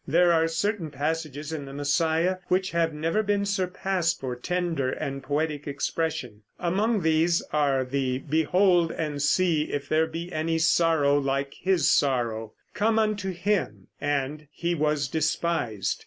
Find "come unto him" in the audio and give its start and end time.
12.73-13.89